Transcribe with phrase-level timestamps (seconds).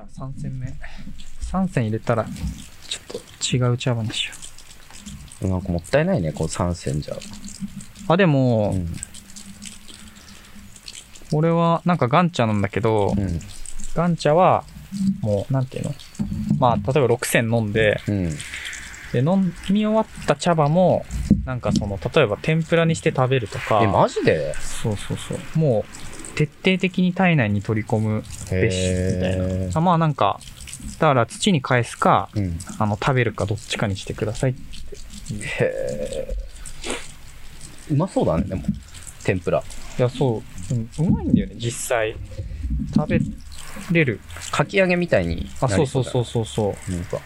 [0.00, 0.66] ゃあ3戦目。
[1.52, 2.24] 3戦入れたら、
[2.88, 4.28] ちょっと違う茶葉にし
[5.42, 7.14] よなんかもったいないね、こう3戦じゃ。
[7.14, 7.18] う。
[8.08, 8.88] あ、でも、うん。
[11.32, 13.40] 俺はなんかガンチャなんだけど、うん。
[13.94, 14.64] ガンチャは、
[15.20, 15.94] もう、なんていうの？
[16.58, 18.30] まあ、例えば6戦飲んで、うん。
[19.12, 21.04] で、飲み終わった茶葉も、
[21.44, 24.54] なんかその、例えば天ぷらにして食べるとか、え、マジで？
[24.54, 25.58] そうそうそう。
[25.58, 29.70] もう、徹底的に体内に取り込むべし、みたいな。
[29.74, 30.40] あまあなんか、
[30.98, 32.58] だから土に返すか、うん。
[32.78, 34.60] あの、食べるかどっちかにしてくださいって。
[35.64, 38.62] へーうまそうだね、でも。
[39.22, 39.62] 天ぷら。
[39.98, 42.16] いや、そう、うんうまいんだよね、実際。
[42.94, 43.20] 食べ
[43.92, 44.20] れる。
[44.50, 46.90] かき揚げみたいにあ、そうそうそうそうそう。
[46.90, 47.20] なんか。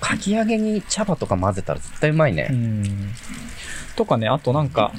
[0.00, 2.44] かき揚げに茶葉とか混ぜたら絶対うまいうね。
[2.44, 3.12] ん。
[3.96, 4.92] とかね、あとなんか、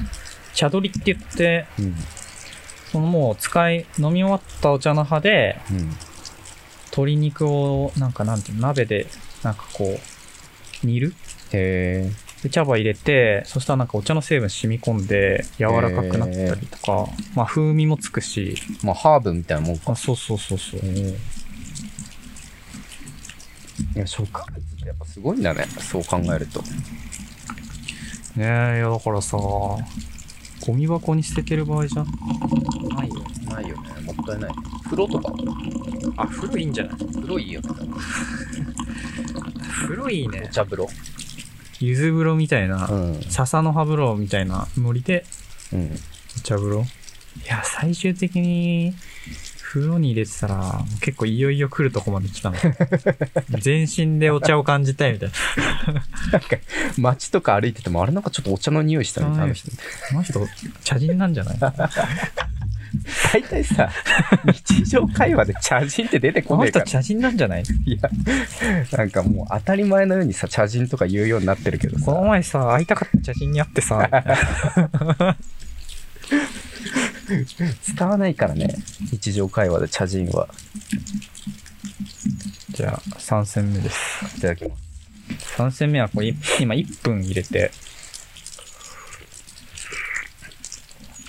[0.54, 1.96] 茶取りって言って、うん。
[2.96, 5.90] そのもう使い、飲み終わったお茶の葉で、うん。
[6.92, 9.08] 鶏肉を、なんかなんていうの、鍋で、
[9.44, 10.00] なんかこ
[10.82, 11.14] う、煮る？
[11.52, 12.10] へ
[12.42, 18.86] で、茶葉入れて、そしたらなんかお茶の成分染み込んで、柔らかくなったりとか、まあ風味もつくし、ー。
[18.86, 19.92] まあ、ハーブみたいなもんか。
[19.92, 20.80] あ、そうそうそうそう。
[20.80, 21.16] い
[23.96, 25.66] や、植物ってやっぱすごいんだね。
[25.80, 26.62] そう考えると。
[26.62, 26.68] ね
[28.38, 29.38] え、いやだからさ、
[30.66, 32.04] ゴミ箱に捨ててる場合じゃ
[32.96, 33.16] ないよ。
[33.50, 33.90] ないよね。
[34.02, 34.52] もったいない。
[34.84, 35.34] 風呂とか？
[36.18, 36.96] あ、風呂いいんじゃない？
[36.98, 37.70] 風呂いいよね。
[39.84, 40.54] 風呂いいねお。
[40.54, 40.88] 茶風呂。
[41.80, 43.22] 柚子風呂みたいな、うん。
[43.30, 45.26] 笹の葉風呂みたいなノリで、
[45.74, 45.92] うん。
[46.38, 46.86] お茶風呂い
[47.48, 48.94] や、最終的に、
[49.76, 52.56] 風呂に入れてたら、結構いよいよ来るとこまで来たの。
[53.60, 55.36] 全身でお茶を感じたいみたいな。
[56.98, 59.70] 街とか歩いてても、あれなんかちょっとお茶の匂いしたね、あの人。
[59.70, 59.76] こ
[60.14, 60.40] の人、
[60.86, 61.58] 茶人なんじゃない？
[63.34, 63.90] 大体さ、
[64.46, 66.86] 日常会話で茶人って出てここねえから。
[66.86, 67.64] の人茶人なんじゃない？
[67.86, 68.10] いや、
[68.98, 74.10] なんかもう当たり前のようにさ、茶人とか言うようになってるけどこのさ、前さ、会いたかった茶人に会ってさ、
[77.82, 78.76] 使わないからね、
[79.12, 80.48] 日常会話で茶人は。
[82.72, 84.38] じゃあ、3戦目です。
[84.38, 84.84] いただきます。
[85.58, 87.72] 3戦目はこれ、今1分入れて、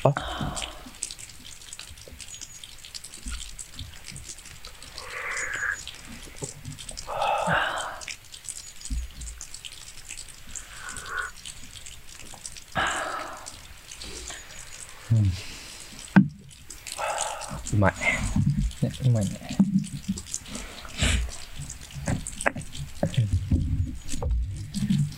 [0.04, 0.56] あ
[17.76, 17.94] うまい。
[18.82, 19.31] ね、うまいね。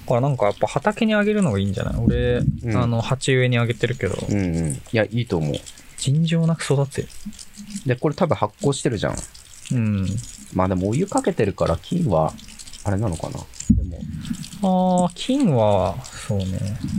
[0.07, 1.97] これなんかやっぱ畑にあげるのがいいんじゃない？
[2.03, 4.73] 俺、うんあの、鉢植えにあげてるけど、うんうん。
[4.73, 5.55] いや、いいと思う。
[5.99, 7.05] 尋常なく育つよ。
[7.85, 9.17] で、これ多分発酵してるじゃん。
[9.73, 10.07] うん。
[10.55, 12.33] まあでもお湯かけてるから菌は、
[12.85, 13.39] あれなのかな？
[13.71, 14.01] でも、
[15.07, 16.47] あー、金は、そうね。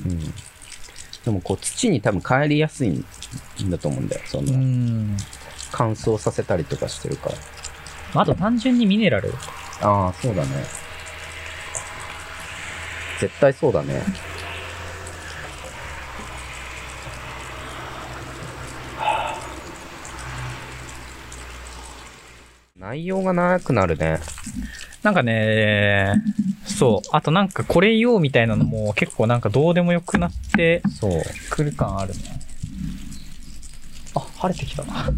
[0.05, 0.19] うん。
[1.25, 3.03] でもこう土に多分帰りやすいん
[3.69, 4.21] だと思うんだよ。
[4.27, 5.17] その、うん。
[5.71, 7.29] 乾燥させたりとかしてるか
[8.13, 8.21] ら。
[8.21, 9.33] あと単純にミネラル。
[9.81, 10.49] ああ、そうだね。
[13.19, 14.01] 絶対そうだね。
[22.77, 24.19] 内容が長くなるね。
[25.03, 26.15] なんかね、
[26.65, 27.07] そう。
[27.11, 31.21] あとなんかこれ言おうみたいなのも結構なんかどうでもよくなってそう。
[31.49, 32.19] くる感あるね。
[34.15, 35.11] あ、晴れてきたな。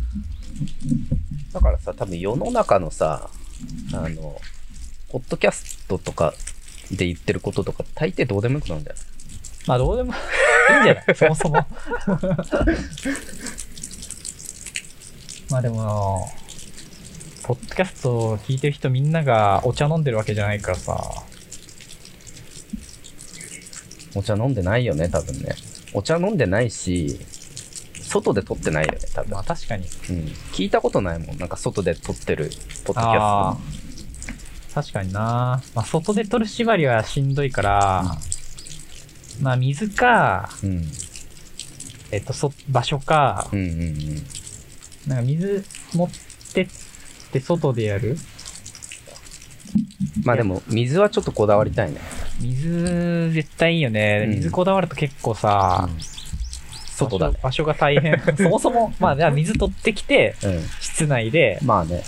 [1.53, 3.29] だからさ、多分世の中のさ、
[3.93, 4.39] あの、
[5.09, 6.33] ポッドキャストとか
[6.91, 8.97] で言ってることとか大抵どうでもよくなるんだよ。
[9.67, 10.13] まあどうでも
[10.73, 11.15] いいんじゃない？
[11.15, 11.55] そもそも。
[15.49, 16.31] まあでも、
[17.43, 20.97] ポッドキャストを聞いてる人みんながお茶飲んでるわけじゃないからさ。
[24.15, 25.55] お茶飲んでないよね、多分ね。
[25.93, 27.19] お茶飲んでないし、
[28.11, 29.43] 外で撮ってないよね、多分まあ。
[29.43, 29.85] 確かに。
[29.85, 30.15] うん。
[30.51, 31.37] 聞いたことないもん。
[31.37, 32.51] なんか外で撮ってる
[32.83, 33.57] ポッドキャあ
[34.69, 34.81] スあ。
[34.81, 35.61] 確かにな。
[35.73, 38.17] まあ外で取る縛りはしんどいから、
[39.41, 40.67] まあ水か、ト。
[40.67, 40.91] うん。
[42.11, 44.15] えっと、そ、場所か、うんうんうん。
[45.07, 46.09] なんか水持っ
[46.53, 46.67] てっ
[47.31, 48.17] て外でやる？
[50.25, 52.01] まあでも、水はちょっとこだわりたいね。
[52.41, 54.25] 水絶対いいよね。
[54.27, 55.87] うん水こだわると結構さ、
[57.05, 57.37] 外だね。
[57.41, 58.19] 場所が大変。
[58.37, 60.63] そもそも、まあ、水取ってきて、うん。
[60.79, 62.03] 室内で、まあね。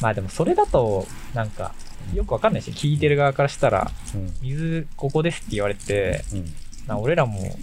[0.00, 1.74] まあでもそれだと、なんか、
[2.14, 4.34] よくわかんないし、聞いてる側からしたら、うん。
[4.40, 6.54] 水ここですって言われて、うん。
[6.86, 7.56] な俺らも、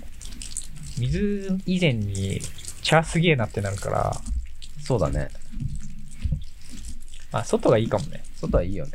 [0.98, 2.42] 水以前に
[2.82, 4.22] 茶すげえなってなるから、
[4.82, 5.30] そうだね。
[7.32, 8.24] まあ、外がいいかもね。
[8.42, 8.92] 外はいいよね。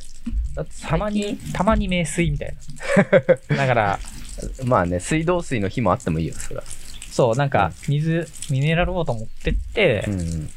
[0.55, 2.55] だってたまに、たまに名水みたい
[3.49, 3.57] な。
[3.57, 3.99] だから、
[4.65, 6.65] まあね、水道水の日もあってもいいよ、それは。
[7.15, 10.51] そう、なんか、水、ミネラルウォーター持ってって、うん。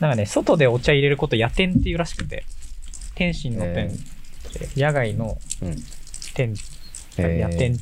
[0.00, 2.44] なんかね、外でお茶入れること夜店っていうらしくて、
[3.14, 5.76] 天津の店って、野外のうん。
[6.34, 6.54] 店、
[7.16, 7.78] えー夜店、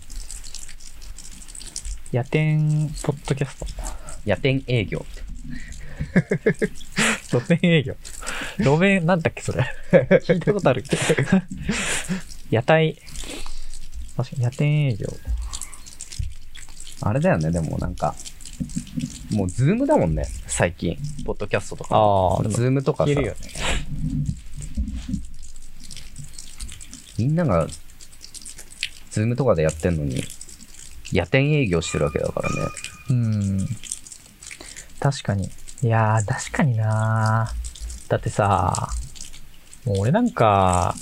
[2.13, 3.67] 夜店ポッドキャスト。
[4.27, 5.07] 夜店営業。
[7.31, 7.97] 露店営業。
[8.59, 9.65] 路面、なんだっけ、それ。
[10.21, 10.85] 聞いたことある。
[12.51, 12.99] 屋台、
[14.19, 15.07] 確かに夜店営業。
[17.03, 18.15] あれだよね、でもなんか、
[19.31, 20.99] もう Zoom だもんね、最近。
[21.25, 21.97] ポッドキャストとか。
[21.97, 23.35] ああ、 Zoom とかさね。
[27.19, 27.67] みんなが、
[29.11, 30.23] Zoom とかでやってんのに、
[31.13, 32.57] 夜店営業してるわけだからね。
[33.11, 33.69] うん。
[34.99, 35.51] 確かに。
[35.83, 37.53] いやー、確かにな
[38.09, 38.91] だってさ、
[39.85, 40.95] もう俺なんか、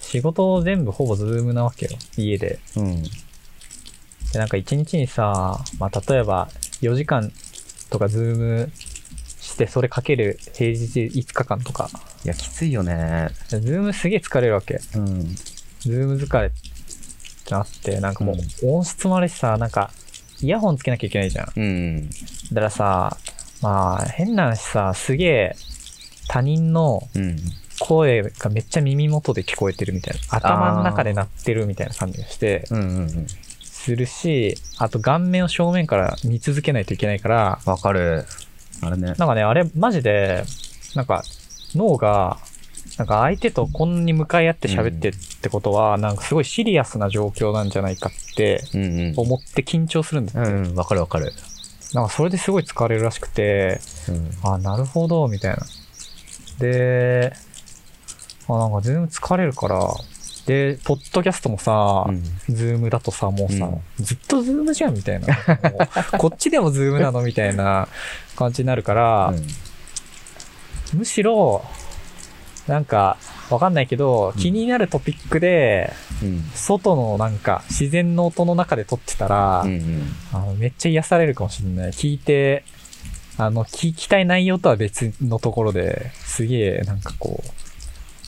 [0.00, 1.92] 仕事全部ほぼ Zoom なわけよ。
[2.16, 2.58] 家で。
[2.76, 3.02] うん。
[4.34, 6.48] で、なんか一日にさ、まあ、例えば
[6.82, 7.32] 4時間
[7.88, 8.72] とか Zoom
[9.40, 11.88] して、それかける平日5日間とか。
[12.24, 13.28] いや、きついよね。
[13.48, 14.80] Zoom すげえ疲れるわけ。
[14.96, 15.34] うん。
[15.80, 16.50] Zoom 疲れっ
[17.44, 19.92] てなって、なんかもう音質もあるしさ、なんか、
[20.40, 21.52] イヤホンつけなきゃいけないじゃん。
[21.54, 22.10] うん。
[22.10, 22.16] だ
[22.56, 23.16] からさ、
[23.62, 25.56] まあ、変な話さ、すげえ、
[26.26, 27.36] 他人のうん。
[27.80, 30.20] 声がめっちゃ耳元で聞こえてるみたいな。
[30.36, 33.26] 頭の中で鳴ってるみたいな感じがして、うんうんうん。
[33.84, 38.24] するし、あと顔面を正面から見続けないといけないから、わかる。
[38.80, 39.08] あれね。
[39.08, 40.44] なんかね、あれ、マジで、
[40.94, 41.22] なんか、
[41.74, 42.38] 脳が、
[42.96, 49.14] なんか相手とこんなに向かい合って喋ってるってことは、なんかすごいシリアスな状況なんじゃないかってうんうん。
[49.16, 50.50] 思って緊張するんだって。
[50.50, 51.32] うんうん、わかるわかる。
[51.92, 54.30] なんかそれですごい疲れるらしくて、うん。
[54.42, 55.62] あ、なるほど、みたいな。
[56.58, 57.32] で、
[58.48, 59.78] あ、なんか Zoom 疲れるから、
[60.46, 65.26] で、ポッドキャストもさ、うん Zoom だとさ、もうさ、うずっと Zoom じゃんみたいな。
[65.70, 65.78] も
[66.14, 67.88] うこっちでもズームなのみたいな
[68.36, 69.34] 感じになるから、
[70.92, 71.64] むしろ、
[72.66, 73.16] なんか、
[73.50, 75.92] わかんないけど、うん気になるトピックで、
[76.22, 76.42] うん。
[76.54, 80.12] 外のなんか、自然の音の中で撮ってたら、うんうん。
[80.32, 81.90] あのめっちゃ癒されるかもしれない。
[81.90, 82.64] 聞いて、
[83.36, 87.63] あの、聞きたい内容とは別のところで、すげえ、なんかこう、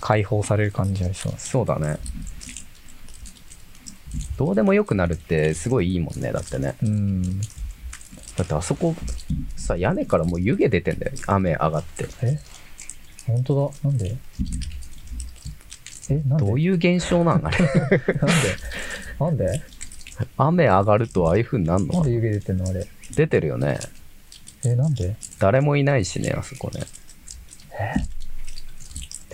[0.07, 1.35] 解放される感じありそう。
[1.37, 1.99] そうだね。
[4.37, 6.77] どうでもよくなるってすごいいいもんね、だってね。
[6.81, 7.41] うん。
[7.41, 8.95] だってあそこ、
[9.57, 11.13] さ、屋根からもう湯気出てんだよ。
[11.27, 12.07] 雨上がって。
[12.23, 12.39] え？
[13.27, 13.91] 本当だ。
[13.91, 14.17] なんで？
[16.11, 16.23] え？
[16.25, 16.47] なんで？
[16.47, 17.45] どういう現象なん？
[17.45, 17.59] あれ。
[17.59, 17.81] なんで？
[19.19, 19.63] なんで？
[20.37, 21.95] 雨上がるとああいう風になんの？
[21.95, 22.69] なんで湯気出てんの？
[22.69, 22.87] あれ。
[23.17, 23.81] 出てるよね。
[24.65, 25.17] え、なんで？
[25.41, 26.83] 誰もいないしね、あそこね。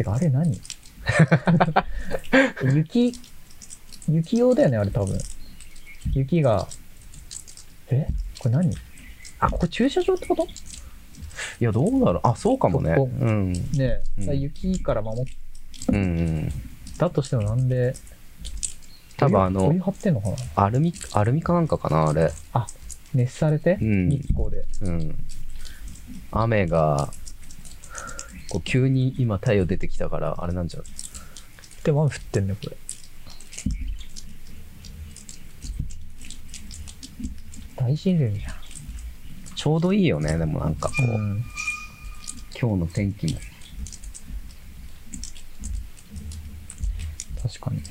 [0.02, 0.60] てか、あれ何？
[2.74, 3.12] 雪、
[4.08, 5.18] 雪用だよね、あれ多分。
[6.12, 6.66] 雪が、
[7.90, 8.06] え？
[8.38, 8.74] これ何？
[9.38, 10.44] あ、ここ駐車場ってこと？
[10.44, 12.28] いや、どうだろう。
[12.28, 12.94] あ、そうかもね。
[12.96, 13.52] ここうん。
[13.52, 15.24] ねえ、うんさ雪から守っ
[15.88, 16.52] うんうん。
[16.98, 17.94] たとしてもなんで、
[19.16, 20.36] 多分あのお湯、張ってんのかな？
[20.56, 22.32] アルミ、アルミかなんかかな、あれ。
[23.14, 24.64] 熱されて、うん日光で。
[24.82, 25.24] うん。
[26.30, 27.12] 雨が、
[28.52, 30.90] こう急に今太陽出てきたから、あれなんじゃない？
[31.84, 32.76] でも雨降ってんね、これ。
[37.76, 38.54] 大自然じゃ
[39.56, 41.08] ちょうどいいよね、でもなんかこう、ん。
[41.08, 41.44] うん。
[42.60, 43.40] 今日の天気も。
[47.42, 47.82] 確かに。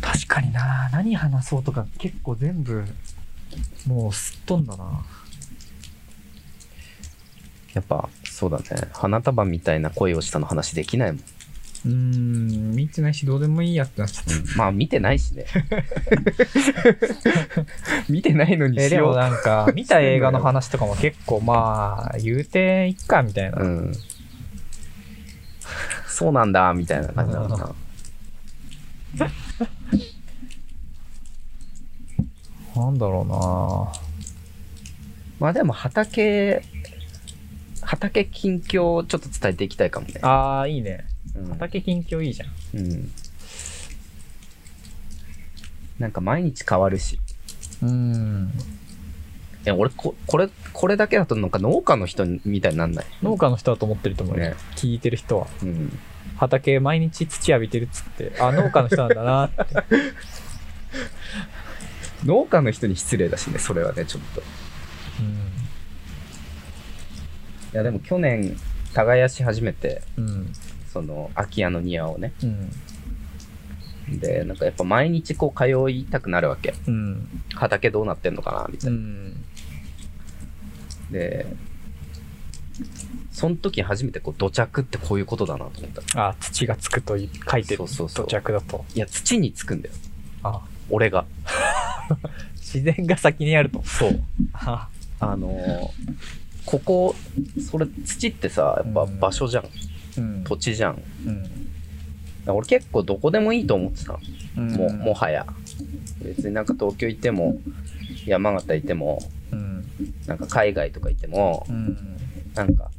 [0.00, 2.84] 確かにな何話そうとか結構全部、
[3.84, 5.04] もうすっ飛んだな
[7.74, 8.08] やっぱ、
[8.38, 8.64] そうだね。
[8.92, 11.20] 花束みたいな声をしたの話できないもん。
[11.86, 14.56] うーん、見てないしどうでもいいやってなっちゃった。
[14.56, 15.46] まあ、見てないしね。
[18.08, 19.14] 見てないのにえ、しよう。
[19.14, 23.60] でもなんか、見た映画の話とかも結構まあ、言うていっか、みたいな。
[23.60, 23.92] うん。
[26.06, 27.74] そうなんだ、みたいな感じなのかな。
[32.76, 33.24] なんだろ
[35.40, 36.62] まあでも畑、
[37.88, 41.06] 畑近況をちょっと伝えていきたいかもねあー、いいね。
[41.34, 42.48] うん畑近況いいじゃん。
[42.78, 43.10] うん。
[45.98, 47.18] なんか毎日変わるし。
[47.82, 48.52] うん。
[49.64, 53.06] いや、俺こ、これ、これだけだとなんか農家の人みたいになんない。
[53.22, 54.50] 農家の人だと思ってると思うよ。
[54.50, 55.46] ね聞いてる人は。
[55.62, 55.98] うん。
[56.36, 59.64] 畑毎日土浴びてるっつって、あ、農家の人なんだなって。
[62.26, 64.42] 農家の人に失礼だしね、それはね、ちょっと。
[67.68, 67.76] いうん。
[67.76, 68.56] や、でも去年、
[68.94, 70.52] 耕し始めて、うん。
[70.92, 72.32] その空き家の庭をね。
[72.42, 74.20] うん。
[74.20, 76.74] で、なんかやっぱ毎日こう通いたくなるわけ。
[76.86, 77.28] うん。
[77.54, 79.00] 畑どうなってんのかなみたういな。
[79.00, 79.32] ん。
[81.10, 81.46] で、
[83.32, 86.28] その時初めてこう土着ってこういうことだなと思った。
[86.28, 87.78] あ、土がつくとい書いてる。
[87.78, 88.84] そうそうそう土着だと。
[88.94, 89.94] いや、土につくんだよ。
[90.42, 91.26] あ、俺が。
[92.56, 93.82] 自然が先にあると。
[93.84, 94.20] そう。
[94.54, 94.88] あ、
[95.20, 95.88] あのー
[96.68, 97.14] ここ、
[97.70, 99.64] それ土ってさ、やっぱ場所じゃん。
[100.18, 100.44] うん。
[100.44, 101.02] 土地じゃん。
[101.26, 101.46] うん。
[102.46, 104.18] 俺結構どこでもいいと思ってたの。
[104.58, 104.72] うん。
[104.72, 105.46] もう、もはや。
[106.22, 107.56] 別になんか東京行っても、
[108.26, 109.18] 山形行っても、
[109.50, 109.84] うん。
[110.26, 111.96] なんか海外とか行っても、うん。
[112.54, 112.90] なんか、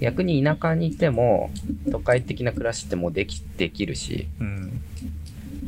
[0.00, 1.52] 逆に田舎にいても、
[1.92, 4.80] 都会的な暮らしってもうでき、できるし、うん。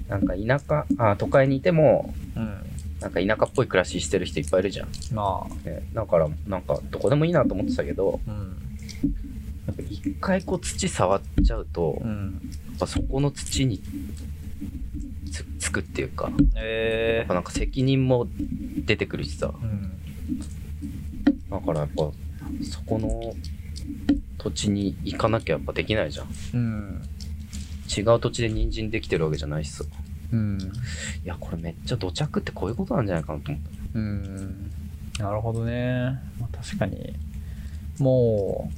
[0.08, 2.58] なんか田舎、あ、都会にいても、うん。
[3.00, 4.88] なんか田舎っぽい暮らししてる人いっぱいいるじゃん。
[5.12, 8.56] まね、だから、なんか、どこでもいいなと思ってたけど、あ、うん。
[9.90, 12.40] 一回こう土触っちゃうと、やっうん。
[12.78, 13.80] ぱそこの土に
[15.30, 18.26] つつくっていうか、やえっぱなんか責任も
[18.86, 19.62] 出てくるしさ、ー。
[19.62, 19.92] うん。
[21.50, 22.10] だからやっぱ、
[22.70, 23.34] そこの
[24.38, 26.28] 土地に行かなきゃやっぱできないじゃん。
[26.54, 27.02] うん。
[27.96, 29.84] 違う土地で人参できてるわけじゃないしさ。
[30.32, 30.58] うん。
[31.24, 33.98] いや、これめっちゃ土着ってこういうことなんじゃないかなと思った。
[33.98, 34.70] うん。
[35.18, 36.20] なるほどね。
[36.38, 37.14] まあ、確かに。
[37.98, 38.70] も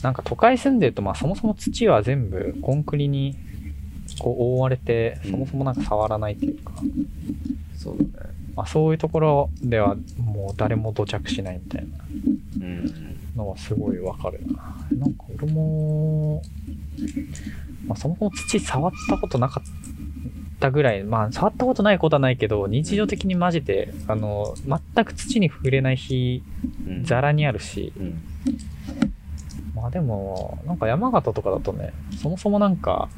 [0.00, 3.36] う、なんか都会住んでると、まあそもそも土は全部コンクリに
[4.18, 6.72] こう覆われて、うんそもそもなんか触らないっていうか、
[7.76, 8.30] そうだね。
[8.54, 11.98] まあそういうところではもう誰も土着しないみたいな
[12.60, 13.16] うん。
[13.36, 14.86] のはすごいわかるな。
[14.98, 16.42] なんか俺も、
[17.86, 19.70] まあそもそも土触ったことなかった
[20.70, 26.42] ぐらい、まあ触ったことないことはないけど、日常的にマジで、あの、全く土に触れない日、
[26.86, 27.04] うん。
[27.04, 28.22] ザラにあるし、うん。
[29.74, 33.08] まあでも、なんか山形とかだとね、そもそもなんか、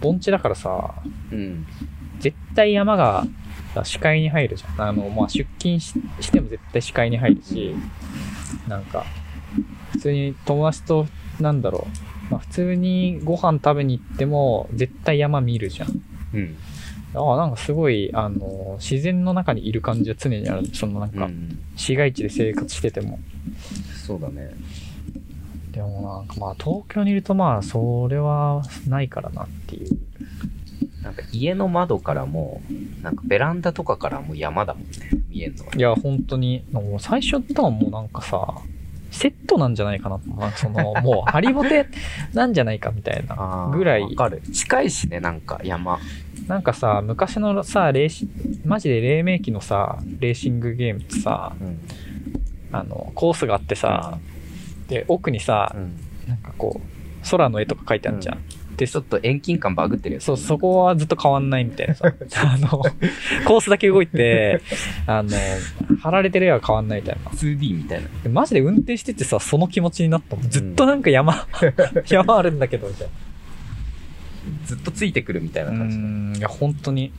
[0.00, 0.94] 盆地だからさ、
[1.30, 1.66] うん。
[2.18, 3.26] 絶対山が
[3.84, 4.88] 視界に入るじゃん。
[4.88, 7.74] あの、まあ出勤ししても絶対視界に入るし、
[8.66, 9.04] なんか、
[9.92, 11.06] 普通に友達と、
[11.40, 11.86] なんだろ
[12.30, 16.02] う、まあ普通にご飯食べに行っても絶対山見るじゃん。
[16.34, 16.56] うん。
[17.14, 20.66] ああ、なんかすごい、あの、自然の中にいる感じは常にある。
[20.74, 21.58] そのなんか、うん。
[21.76, 23.18] 市街地で生活してても。
[24.06, 24.50] そうだね。
[25.72, 29.96] でもなんかまあ東京にいるとまあそれはないからなっていう。
[31.02, 32.60] なんか家の窓からも、
[33.02, 34.90] なんかベランダとかからも山だもんね。
[35.28, 35.72] 見えんのは。
[35.74, 38.60] いや本当に、もう最初とはもうなんかさ、
[39.10, 40.18] セットなんじゃないかな。
[40.36, 41.86] なんかその、 もうハリボテ
[42.34, 44.10] なんじゃないかみたいなぐらいわ。
[44.14, 44.42] かる。
[44.52, 45.98] 近いしね、なんか山。
[46.46, 48.28] なんかさ、昔のさ、レーシ
[48.64, 51.78] マジで黎明期のさ、レーシングゲームってさ、うん。
[52.72, 54.18] あの、コースがあってさ、
[54.88, 55.96] で、奥にさう、ん。
[56.28, 58.38] なんかこう、空の絵とか書いてあるじゃん。
[58.78, 60.24] で、ちょっと遠近感バグってるやつ。
[60.24, 62.06] そう、そこはずっと変わんないみたいなさ。
[62.44, 64.60] あの、コースだけ動いて、
[65.06, 65.30] あの、
[66.00, 67.30] 貼られてる絵は変わんないみたいな。
[67.32, 68.08] 2D みたいな。
[68.22, 70.48] でマジで運転しててさ、その気持ちになったもん。
[70.48, 71.46] ずっとなんか山、
[72.06, 73.12] 山あるんだけど、みたいな。
[74.64, 76.38] ずっとついてくるみたいなう感じ。
[76.38, 77.12] いや、本当に。